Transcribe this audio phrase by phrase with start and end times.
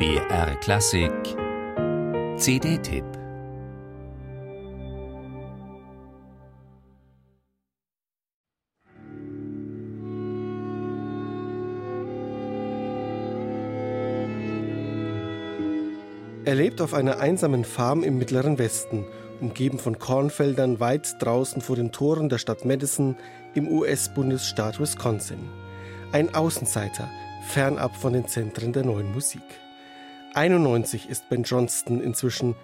[0.00, 1.12] BR Klassik
[2.38, 3.04] CD-Tipp
[16.46, 19.04] Er lebt auf einer einsamen Farm im Mittleren Westen,
[19.42, 23.16] umgeben von Kornfeldern weit draußen vor den Toren der Stadt Madison
[23.54, 25.40] im US-Bundesstaat Wisconsin.
[26.12, 27.10] Ein Außenseiter,
[27.48, 29.42] fernab von den Zentren der neuen Musik.
[30.34, 32.54] 91 ist Ben Johnston inzwischen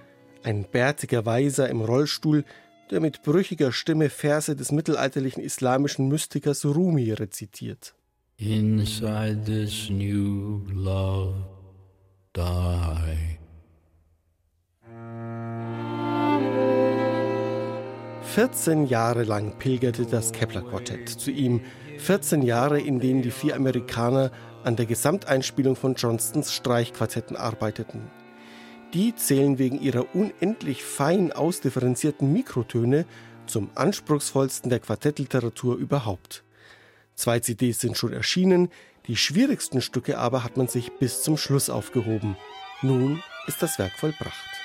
[0.42, 2.44] ein bärtiger Weiser im Rollstuhl,
[2.90, 7.94] der mit brüchiger Stimme Verse des mittelalterlichen islamischen Mystikers Rumi rezitiert.
[8.38, 11.34] Inside this new love
[12.36, 13.38] die.
[18.22, 21.62] 14 Jahre lang pilgerte das Kepler-Quartett zu ihm.
[21.96, 24.30] 14 Jahre, in denen die vier Amerikaner
[24.66, 28.10] an der Gesamteinspielung von Johnstons Streichquartetten arbeiteten.
[28.94, 33.06] Die zählen wegen ihrer unendlich fein ausdifferenzierten Mikrotöne
[33.46, 36.42] zum anspruchsvollsten der Quartettliteratur überhaupt.
[37.14, 38.68] Zwei CDs sind schon erschienen,
[39.06, 42.36] die schwierigsten Stücke aber hat man sich bis zum Schluss aufgehoben.
[42.82, 44.55] Nun ist das Werk vollbracht.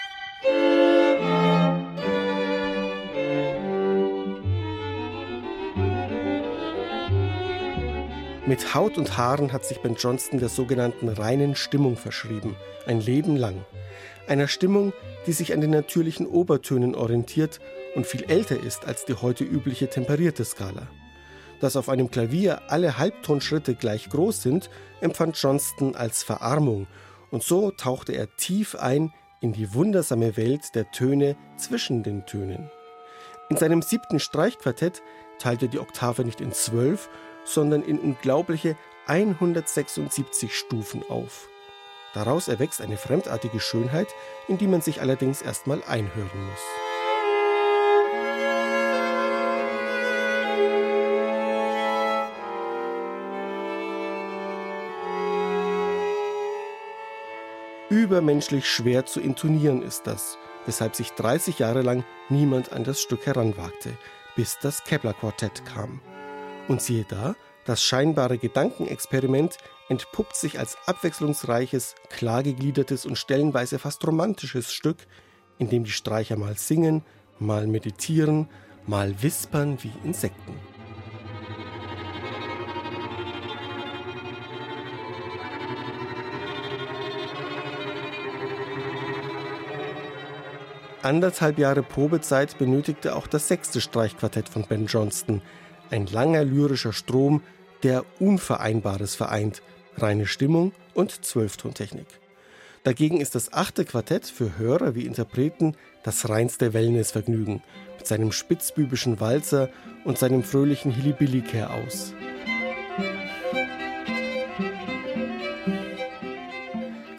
[8.48, 12.56] Mit Haut und Haaren hat sich Ben Johnston der sogenannten reinen Stimmung verschrieben,
[12.88, 13.64] ein Leben lang.
[14.28, 14.94] Einer Stimmung,
[15.28, 17.60] die sich an den natürlichen Obertönen orientiert
[17.94, 20.88] und viel älter ist als die heute übliche temperierte Skala.
[21.60, 26.88] Dass auf einem Klavier alle Halbtonschritte gleich groß sind, empfand Johnston als Verarmung
[27.30, 32.72] und so tauchte er tief ein in die wundersame Welt der Töne zwischen den Tönen.
[33.52, 35.04] In seinem siebten Streichquartett
[35.38, 37.10] teilte die Oktave nicht in zwölf,
[37.44, 38.76] sondern in unglaubliche
[39.08, 41.48] 176 Stufen auf.
[42.14, 44.08] Daraus erwächst eine fremdartige Schönheit,
[44.48, 46.62] in die man sich allerdings erstmal einhören muss.
[57.90, 63.26] Übermenschlich schwer zu intonieren ist das, weshalb sich 30 Jahre lang niemand an das Stück
[63.26, 63.98] heranwagte,
[64.36, 66.00] bis das Kepler-Quartett kam.
[66.72, 69.58] Und siehe da, das scheinbare Gedankenexperiment
[69.90, 75.00] entpuppt sich als abwechslungsreiches, klargegliedertes und stellenweise fast romantisches Stück,
[75.58, 77.04] in dem die Streicher mal singen,
[77.40, 78.48] mal meditieren,
[78.88, 80.56] mal wispern wie Insekten.
[91.02, 95.42] Anderthalb Jahre Probezeit benötigte auch das sechste Streichquartett von Ben Johnston,
[95.92, 97.42] ein langer lyrischer Strom,
[97.84, 99.62] der Unvereinbares vereint,
[99.98, 102.08] reine Stimmung und Zwölftontechnik.
[102.84, 107.62] Dagegen ist das achte Quartett für Hörer wie Interpreten das reinste Wellnessvergnügen
[107.98, 109.70] mit seinem spitzbübischen Walzer
[110.04, 112.14] und seinem fröhlichen Hillybilly-Care aus.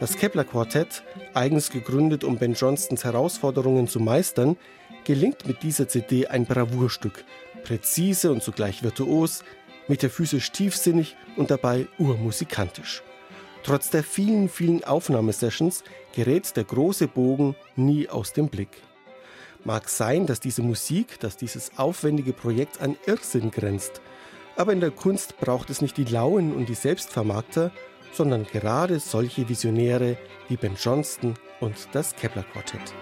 [0.01, 4.57] Das Kepler-Quartett, eigens gegründet, um Ben Johnstons Herausforderungen zu meistern,
[5.05, 7.25] gelingt mit dieser CD ein Bravourstück,
[7.63, 9.45] präzise und zugleich virtuos,
[9.89, 13.03] metaphysisch tiefsinnig und dabei urmusikantisch.
[13.63, 15.85] Trotz der vielen, vielen Aufnahmesessions
[16.15, 18.83] gerät der große Bogen nie aus dem Blick.
[19.65, 24.01] Mag sein, dass diese Musik, dass dieses aufwendige Projekt an Irrsinn grenzt,
[24.57, 27.71] aber in der Kunst braucht es nicht die Lauen und die Selbstvermarkter,
[28.13, 30.19] sondern gerade solche Visionäre
[30.49, 32.95] wie Ben Johnston und das Kepler Quartett.